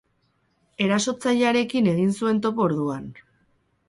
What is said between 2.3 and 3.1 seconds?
topo orduan.